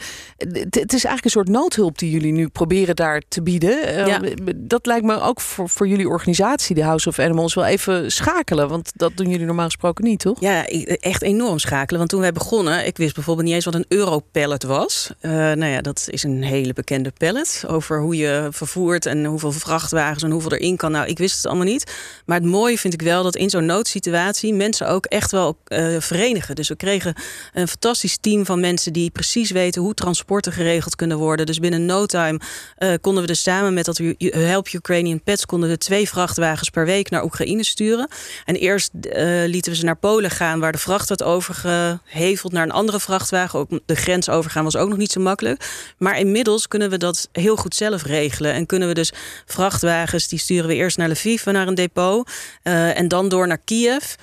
het 0.69 0.93
is 0.93 1.03
eigenlijk 1.03 1.25
een 1.25 1.31
soort 1.31 1.47
noodhulp 1.47 1.97
die 1.97 2.11
jullie 2.11 2.31
nu 2.31 2.47
proberen 2.47 2.95
daar 2.95 3.21
te 3.27 3.41
bieden. 3.41 3.99
Um, 3.99 4.07
ja. 4.07 4.19
Dat 4.55 4.85
lijkt 4.85 5.05
me 5.05 5.21
ook 5.21 5.41
voor, 5.41 5.69
voor 5.69 5.87
jullie 5.87 6.07
organisatie, 6.07 6.75
de 6.75 6.83
House 6.83 7.09
of 7.09 7.19
Animals, 7.19 7.53
wel 7.53 7.65
even 7.65 8.11
schakelen. 8.11 8.69
Want 8.69 8.91
dat 8.95 9.11
doen 9.15 9.29
jullie 9.29 9.45
normaal 9.45 9.65
gesproken 9.65 10.03
niet, 10.03 10.19
toch? 10.19 10.39
Ja, 10.39 10.65
echt 10.99 11.21
enorm 11.21 11.59
schakelen. 11.59 11.97
Want 11.97 12.09
toen 12.09 12.19
wij 12.19 12.31
begonnen, 12.31 12.85
ik 12.85 12.97
wist 12.97 13.15
bijvoorbeeld 13.15 13.45
niet 13.45 13.55
eens 13.55 13.65
wat 13.65 13.73
een 13.73 13.85
Europallet 13.87 14.63
was. 14.63 15.11
Uh, 15.21 15.31
nou 15.31 15.65
ja, 15.65 15.81
dat 15.81 16.07
is 16.09 16.23
een 16.23 16.43
hele 16.43 16.73
bekende 16.73 17.11
pallet. 17.17 17.63
Over 17.67 18.01
hoe 18.01 18.15
je 18.15 18.47
vervoert 18.51 19.05
en 19.05 19.25
hoeveel 19.25 19.51
vrachtwagens 19.51 20.23
en 20.23 20.31
hoeveel 20.31 20.51
erin 20.51 20.77
kan. 20.77 20.91
Nou, 20.91 21.07
ik 21.07 21.17
wist 21.17 21.35
het 21.35 21.45
allemaal 21.45 21.65
niet. 21.65 21.84
Maar 22.25 22.39
het 22.39 22.49
mooie 22.49 22.77
vind 22.77 22.93
ik 22.93 23.01
wel 23.01 23.23
dat 23.23 23.35
in 23.35 23.49
zo'n 23.49 23.65
noodsituatie 23.65 24.53
mensen 24.53 24.87
ook 24.87 25.05
echt 25.05 25.31
wel 25.31 25.57
uh, 25.67 25.95
verenigen. 25.99 26.55
Dus 26.55 26.67
we 26.67 26.75
kregen 26.75 27.15
een 27.53 27.67
fantastisch 27.67 28.17
team 28.21 28.45
van 28.45 28.59
mensen 28.59 28.93
die 28.93 29.09
precies 29.09 29.51
weten 29.51 29.81
hoe 29.81 29.93
transporten 29.93 30.51
geregeld 30.51 30.95
kunnen 30.95 31.17
worden. 31.17 31.45
Dus 31.45 31.59
binnen 31.59 31.85
no 31.85 32.05
time 32.05 32.39
uh, 32.79 32.93
konden 33.01 33.21
we 33.21 33.27
dus 33.27 33.43
samen 33.43 33.73
met 33.73 33.85
dat 33.85 34.01
Help 34.17 34.67
Ukrainian 34.67 35.23
Pets 35.23 35.45
konden 35.45 35.69
we 35.69 35.77
twee 35.77 36.07
vrachtwagens 36.07 36.69
per 36.69 36.85
week 36.85 37.09
naar 37.09 37.23
Oekraïne 37.23 37.63
sturen. 37.63 38.07
En 38.45 38.55
eerst 38.55 38.89
uh, 38.93 39.11
lieten 39.45 39.71
we 39.71 39.77
ze 39.77 39.85
naar 39.85 39.97
Polen 39.97 40.31
gaan, 40.31 40.59
waar 40.59 40.71
de 40.71 40.77
vracht 40.77 41.09
werd 41.09 41.23
overgeheveld 41.23 42.51
naar 42.51 42.63
een 42.63 42.71
andere 42.71 42.99
vrachtwagen. 42.99 43.59
Ook 43.59 43.69
de 43.85 43.95
grens 43.95 44.29
overgaan 44.29 44.63
was 44.63 44.75
ook 44.75 44.89
nog 44.89 44.97
niet 44.97 45.11
zo 45.11 45.21
makkelijk. 45.21 45.69
Maar 45.97 46.19
inmiddels 46.19 46.67
kunnen 46.67 46.89
we 46.89 46.97
dat 46.97 47.29
heel 47.31 47.55
goed 47.55 47.75
zelf 47.75 48.03
regelen. 48.03 48.53
En 48.53 48.65
kunnen 48.65 48.87
we 48.87 48.93
dus 48.93 49.11
vrachtwagens, 49.45 50.27
die 50.27 50.39
sturen 50.39 50.67
we 50.67 50.75
eerst 50.75 50.97
naar 50.97 51.09
Lviv, 51.09 51.45
naar 51.45 51.67
een 51.67 51.74
depot. 51.75 52.29
Uh, 52.63 52.97
en 52.97 53.07
dan 53.07 53.29
door 53.29 53.47
naar 53.47 53.61
Kiev. 53.65 54.13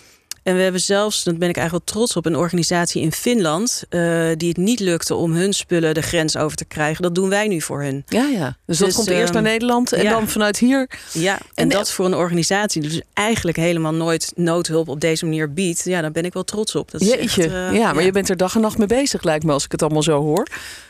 En 0.43 0.57
we 0.57 0.63
hebben 0.63 0.81
zelfs, 0.81 1.25
dat 1.25 1.39
ben 1.39 1.49
ik 1.49 1.57
eigenlijk 1.57 1.87
wel 1.87 1.97
trots 1.97 2.17
op, 2.17 2.27
een 2.27 2.37
organisatie 2.37 3.03
in 3.03 3.13
Finland. 3.13 3.83
Uh, 3.91 4.29
die 4.37 4.49
het 4.49 4.57
niet 4.57 4.81
lukte 4.81 5.15
om 5.15 5.33
hun 5.33 5.53
spullen 5.53 5.95
de 5.95 6.03
grens 6.03 6.37
over 6.37 6.57
te 6.57 6.65
krijgen. 6.65 7.03
Dat 7.03 7.15
doen 7.15 7.29
wij 7.29 7.49
nu 7.49 7.61
voor 7.61 7.83
hen. 7.83 8.05
Ja, 8.07 8.27
ja. 8.27 8.57
Dus, 8.67 8.79
dat 8.79 8.87
dus, 8.87 8.97
komt 8.97 9.09
eerst 9.09 9.33
naar 9.33 9.43
ehm, 9.43 9.53
Nederland 9.53 9.93
en 9.93 10.09
dan 10.09 10.29
vanuit 10.29 10.59
hier. 10.59 10.91
Ja, 11.13 11.39
en, 11.55 11.69
dat 11.69 11.93
voor 11.93 12.05
een 12.05 12.15
organisatie 12.15 12.81
die 12.81 12.91
dus 12.91 13.01
eigenlijk 13.13 13.57
helemaal 13.57 13.95
nooit 13.95 14.33
noodhulp 14.35 14.89
op 14.89 15.01
deze 15.01 15.25
manier 15.25 15.53
biedt. 15.53 15.85
Ja, 15.85 16.01
daar 16.01 16.13
ben 16.13 16.25
ik 16.25 16.33
wel 16.33 16.45
trots 16.45 16.75
op. 16.75 16.91
Dat 16.91 17.01
is 17.01 17.09
Jeetje, 17.09 17.43
echt, 17.43 17.53
uh, 17.53 17.79
ja, 17.79 17.93
maar 17.93 18.05
je 18.05 18.13
bent 18.13 18.29
er 18.29 18.37
dag 18.37 18.55
en 18.55 18.61
nacht 18.61 18.79
mee 18.79 18.87
bezig, 18.87 19.23
lijkt 19.23 19.45
me, 19.45 19.53
als 19.53 19.65
ik 19.65 19.73
het 19.73 19.83
allemaal 19.83 20.03
zo 20.03 20.21
hoor. 20.21 20.47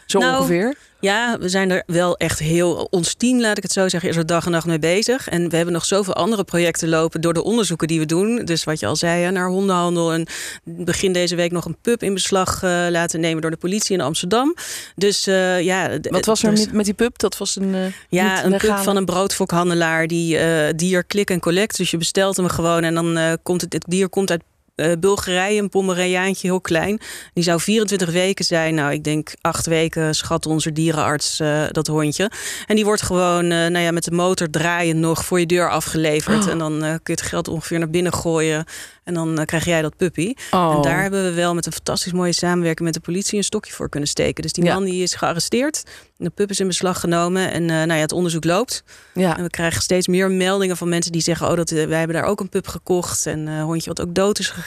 Zo 0.07 0.19
nou, 0.19 0.37
ongeveer. 0.37 0.75
Ja, 1.01 1.39
we 1.39 1.49
zijn 1.49 1.71
er 1.71 1.83
wel 1.87 2.17
echt 2.17 2.39
heel. 2.39 2.89
Ons 2.91 3.15
team, 3.15 3.41
laat 3.41 3.57
ik 3.57 3.63
het 3.63 3.73
zo 3.73 3.89
zeggen, 3.89 4.09
is 4.09 4.17
er 4.17 4.27
dag 4.27 4.45
en 4.45 4.51
nacht 4.51 4.67
mee 4.67 4.79
bezig. 4.79 5.29
En 5.29 5.49
we 5.49 5.57
hebben 5.57 5.75
nog 5.75 5.85
zoveel 5.85 6.15
andere 6.15 6.45
projecten 6.45 6.89
lopen 6.89 7.21
door 7.21 7.35
de 7.35 7.43
onderzoeken 7.43 7.89
die 7.89 7.99
we 7.99 8.07
doen. 8.07 8.45
Dus 8.45 8.65
wat 8.65 8.81
je 8.81 8.87
al 8.87 8.97
zei, 8.97 9.31
naar 9.31 9.42
hondenhandel. 9.49 10.13
En 10.13 10.27
begin 10.65 11.13
deze 11.13 11.35
week 11.35 11.53
nog 11.53 11.65
een 11.65 11.77
pub 11.83 12.03
in 12.03 12.15
beslag 12.15 12.63
uh, 12.63 12.87
laten 12.91 13.21
nemen 13.21 13.43
door 13.43 13.51
de 13.51 13.57
politie 13.57 13.95
in 13.97 14.01
Amsterdam. 14.01 14.55
Dus 14.97 15.29
uh, 15.29 15.61
ja. 15.61 15.99
Wat 16.03 16.25
was 16.25 16.43
er 16.43 16.55
dus, 16.55 16.71
met 16.71 16.85
die 16.85 16.95
pub? 16.95 17.19
Dat 17.19 17.39
was 17.39 17.57
een. 17.57 17.75
Uh, 17.75 17.85
ja, 18.09 18.45
een 18.45 18.57
pub 18.57 18.77
van 18.77 18.97
een 18.97 19.05
broodfokhandelaar 19.05 20.07
die 20.07 20.39
dier 20.75 21.05
klik 21.05 21.31
en 21.31 21.41
collect. 21.41 21.77
Dus 21.77 21.91
je 21.91 21.97
bestelt 21.97 22.37
hem 22.37 22.49
gewoon 22.49 22.85
en 22.85 22.95
dan 22.95 23.39
komt 23.43 23.61
het, 23.61 23.73
het 23.73 23.85
dier 23.89 24.09
komt 24.09 24.31
uit 24.31 24.43
uh, 24.77 24.93
Bulgarije, 24.99 25.61
een 25.61 25.69
Pomerajaantje, 25.69 26.49
heel 26.49 26.61
klein. 26.61 27.01
Die 27.33 27.45
zou 27.45 27.61
24 27.61 28.11
weken 28.11 28.45
zijn. 28.45 28.75
Nou, 28.75 28.93
ik 28.93 29.05
denk 29.05 29.35
acht 29.41 29.67
weken 29.67 30.15
schat 30.15 30.47
onze 30.47 30.73
dierenarts 30.73 31.41
uh, 31.41 31.65
dat 31.71 31.87
hondje. 31.87 32.31
En 32.67 32.77
die 32.77 32.85
wordt 32.85 33.03
gewoon 33.03 33.45
uh, 33.45 33.51
nou 33.51 33.79
ja, 33.79 33.91
met 33.91 34.05
de 34.05 34.11
motor 34.11 34.51
draaien 34.51 35.01
nog 35.01 35.25
voor 35.25 35.41
je 35.41 35.47
deur 35.47 35.71
afgeleverd. 35.71 36.45
Oh. 36.45 36.51
En 36.51 36.59
dan 36.59 36.79
kun 36.79 37.01
je 37.03 37.13
het 37.13 37.23
geld 37.23 37.49
ongeveer 37.49 37.79
naar 37.79 37.91
binnen 37.91 38.15
gooien. 38.15 38.65
En 39.05 39.15
dan 39.15 39.43
krijg 39.45 39.65
jij 39.65 39.83
dat 39.83 39.97
puppy. 39.97 40.35
Oh. 40.51 40.75
En 40.77 40.83
daar 40.83 41.03
hebben 41.03 41.25
we 41.25 41.33
wel 41.33 41.55
met 41.55 41.67
een 41.67 41.73
fantastisch 41.73 42.13
mooie 42.13 42.33
samenwerking 42.33 42.85
met 42.85 42.95
de 42.95 43.01
politie 43.01 43.39
een 43.39 43.45
stokje 43.45 43.73
voor 43.73 43.89
kunnen 43.89 44.09
steken. 44.09 44.43
Dus 44.43 44.53
die 44.53 44.65
man 44.65 44.85
die 44.85 45.03
is 45.03 45.15
gearresteerd. 45.15 45.83
De 46.17 46.31
pup 46.31 46.51
is 46.51 46.61
in 46.61 46.67
beslag 46.67 47.01
genomen. 47.01 47.53
En 47.53 47.65
nou 47.65 47.93
ja, 47.93 47.95
het 47.95 48.13
onderzoek 48.13 48.45
loopt. 48.45 48.85
Ja. 49.15 49.37
En 49.37 49.43
we 49.43 49.51
krijgen 49.51 49.83
steeds 49.83 50.07
meer 50.07 50.31
meldingen 50.31 50.77
van 50.77 50.89
mensen 50.89 51.13
die 51.13 51.21
zeggen: 51.21 51.49
Oh, 51.49 51.57
dat, 51.57 51.71
wij 51.71 51.99
hebben 51.99 52.17
daar 52.17 52.25
ook 52.25 52.41
een 52.41 52.49
pup 52.49 52.69
gekocht. 52.69 53.27
En 53.27 53.47
een 53.47 53.63
hondje 53.63 53.89
wat 53.89 54.01
ook 54.01 54.15
dood 54.15 54.39
is 54.39 54.49
gegaan. 54.49 54.62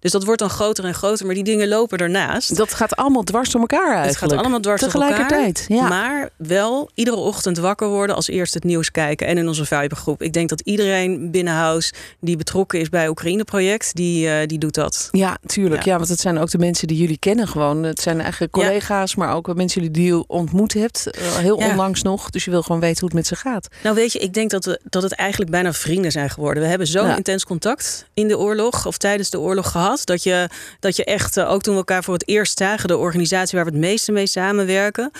Dus 0.00 0.10
dat 0.10 0.24
wordt 0.24 0.40
dan 0.40 0.50
groter 0.50 0.84
en 0.84 0.94
groter. 0.94 1.26
Maar 1.26 1.34
die 1.34 1.44
dingen 1.44 1.68
lopen 1.68 1.98
ernaast. 1.98 2.56
Dat 2.56 2.74
gaat 2.74 2.96
allemaal 2.96 3.22
dwars 3.22 3.50
door 3.50 3.60
elkaar 3.60 3.94
eigenlijk. 3.94 4.20
Het 4.20 4.30
gaat 4.30 4.38
allemaal 4.38 4.60
dwars 4.60 4.80
Tegelijkertijd, 4.80 5.64
door 5.68 5.76
elkaar. 5.78 5.90
Ja. 5.90 6.06
Maar 6.06 6.30
wel 6.36 6.90
iedere 6.94 7.16
ochtend 7.16 7.58
wakker 7.58 7.88
worden. 7.88 8.16
Als 8.16 8.28
eerst 8.28 8.54
het 8.54 8.64
nieuws 8.64 8.90
kijken. 8.90 9.26
En 9.26 9.38
in 9.38 9.48
onze 9.48 9.64
Vibergroep. 9.64 10.22
Ik 10.22 10.32
denk 10.32 10.48
dat 10.48 10.60
iedereen 10.60 11.30
binnenhuis 11.30 11.92
die 12.20 12.36
betrokken 12.36 12.80
is 12.80 12.88
bij 12.88 13.08
Oekraïne-project 13.08 13.94
die, 13.94 14.26
uh, 14.26 14.34
die 14.46 14.58
doet 14.58 14.74
dat. 14.74 15.08
Ja, 15.12 15.36
tuurlijk. 15.46 15.84
Ja. 15.84 15.96
want 15.96 16.08
het 16.08 16.20
zijn 16.20 16.38
ook 16.38 16.50
de 16.50 16.58
mensen 16.58 16.88
die 16.88 16.96
jullie 16.96 17.18
kennen 17.18 17.48
gewoon. 17.48 17.82
Het 17.82 18.00
zijn 18.00 18.20
eigenlijk 18.20 18.52
collega's, 18.52 19.14
maar 19.14 19.34
ook 19.34 19.54
mensen 19.54 19.92
die 19.92 20.06
je 20.06 20.26
ontmoet 20.26 20.72
hebt. 20.72 21.06
Uh, 21.18 21.36
heel 21.36 21.56
onlangs 21.56 22.02
nog. 22.02 22.30
Dus 22.30 22.44
je 22.44 22.50
wil 22.50 22.62
gewoon 22.62 22.80
weten 22.80 22.98
hoe 23.00 23.08
het 23.08 23.16
met 23.16 23.26
ze 23.26 23.36
gaat. 23.36 23.68
Nou 23.82 23.94
weet 23.94 24.12
je, 24.12 24.18
ik 24.18 24.34
denk 24.34 24.50
dat, 24.50 24.64
we, 24.64 24.80
dat 24.84 25.02
het 25.02 25.14
eigenlijk 25.14 25.50
bijna 25.50 25.72
vrienden 25.72 26.12
zijn 26.12 26.30
geworden. 26.30 26.62
We 26.62 26.68
hebben 26.68 26.86
zo'n 26.86 27.16
intens 27.16 27.44
contact 27.44 28.06
in 28.14 28.28
de 28.28 28.38
oorlog 28.38 28.86
of 28.86 28.96
tijdens 28.96 29.21
de 29.30 29.40
oorlog 29.40 29.70
gehad. 29.70 30.00
Dat 30.06 30.22
je, 30.22 30.48
dat 30.80 30.96
je 30.96 31.04
echt, 31.04 31.36
uh, 31.36 31.50
ook 31.50 31.62
toen 31.62 31.72
we 31.72 31.78
elkaar 31.78 32.04
voor 32.04 32.14
het 32.14 32.28
eerst 32.28 32.58
zagen, 32.58 32.88
de 32.88 32.96
organisatie 32.96 33.56
waar 33.56 33.66
we 33.66 33.72
het 33.72 33.80
meeste 33.80 34.12
mee 34.12 34.26
samenwerken. 34.26 35.10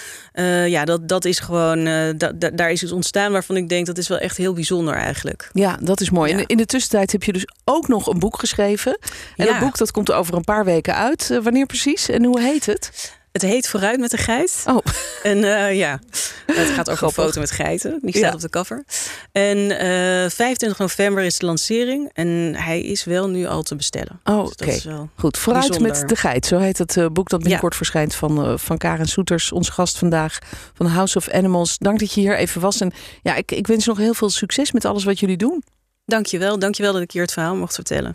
ja, 0.66 0.84
dat, 0.84 1.08
dat 1.08 1.24
is 1.24 1.38
gewoon, 1.38 1.84
da, 1.84 2.32
da, 2.34 2.50
daar 2.50 2.70
is 2.70 2.82
iets 2.82 2.92
ontstaan 2.92 3.32
waarvan 3.32 3.56
ik 3.56 3.68
denk 3.68 3.86
dat 3.86 3.98
is 3.98 4.08
wel 4.08 4.18
echt 4.18 4.36
heel 4.36 4.52
bijzonder 4.52 4.94
eigenlijk. 4.94 5.50
Ja, 5.52 5.78
dat 5.80 6.00
is 6.00 6.10
mooi. 6.10 6.32
En 6.32 6.46
in 6.46 6.56
de 6.56 6.66
tussentijd 6.66 7.12
heb 7.12 7.22
je 7.22 7.32
dus 7.32 7.46
ook 7.64 7.88
nog 7.88 8.06
een 8.06 8.18
boek 8.18 8.38
geschreven. 8.38 8.98
En 9.36 9.46
dat 9.46 9.58
boek 9.58 9.78
dat 9.78 9.90
komt 9.90 10.12
over 10.12 10.34
een 10.34 10.44
paar 10.44 10.64
weken 10.64 10.94
uit. 10.94 11.28
Uh, 11.30 11.42
wanneer 11.42 11.66
precies 11.66 12.08
en 12.08 12.24
hoe 12.24 12.40
heet 12.40 12.66
het? 12.66 13.12
Het 13.32 13.42
heet 13.42 13.68
Vooruit 13.68 14.00
met 14.00 14.10
de 14.10 14.16
geit. 14.16 14.64
Oh. 14.66 14.78
En 15.22 15.38
uh, 15.38 15.74
ja, 15.74 16.00
het 16.46 16.68
gaat 16.68 16.90
over 16.90 17.04
een 17.04 17.12
foto 17.12 17.40
met 17.40 17.50
geiten. 17.50 17.98
Die 18.02 18.16
staat 18.16 18.34
op 18.34 18.40
de 18.40 18.50
cover. 18.50 18.84
En 19.32 19.56
uh, 19.56 20.24
eh, 20.24 20.30
25 20.30 20.78
november 20.78 21.22
is 21.24 21.38
de 21.38 21.46
lancering. 21.46 22.10
En 22.12 22.54
hij 22.56 22.80
is 22.80 23.04
wel 23.04 23.28
nu 23.28 23.46
al 23.46 23.62
te 23.62 23.76
bestellen. 23.76 24.20
Oh, 24.24 24.50
dus 24.56 24.86
oké. 24.86 25.08
Goed, 25.14 25.38
Vooruit 25.38 25.66
bijzonder. 25.66 25.92
met 25.98 26.08
de 26.08 26.16
geit. 26.16 26.46
Zo 26.46 26.58
heet 26.58 26.78
het 26.78 26.96
uh, 26.96 27.06
boek 27.06 27.28
dat 27.28 27.40
binnenkort 27.40 27.72
ja. 27.72 27.78
verschijnt 27.78 28.14
van, 28.14 28.58
van 28.58 28.78
Karen 28.78 29.08
Soeters. 29.08 29.52
Onze 29.52 29.72
gast 29.72 29.98
vandaag 29.98 30.38
van 30.74 30.86
House 30.86 31.18
of 31.18 31.30
Animals. 31.30 31.78
Dank 31.78 31.98
dat 31.98 32.12
je 32.12 32.20
hier 32.20 32.36
even 32.36 32.60
was. 32.60 32.80
En 32.80 32.92
ja, 33.22 33.34
ik, 33.34 33.52
ik 33.52 33.66
wens 33.66 33.86
nog 33.86 33.98
heel 33.98 34.14
veel 34.14 34.30
succes 34.30 34.72
met 34.72 34.84
alles 34.84 35.04
wat 35.04 35.20
jullie 35.20 35.36
doen. 35.36 35.62
Dankjewel. 36.04 36.58
Dankjewel 36.58 36.92
dat 36.92 37.02
ik 37.02 37.10
hier 37.10 37.22
het 37.22 37.32
verhaal 37.32 37.56
mocht 37.56 37.74
vertellen. 37.74 38.14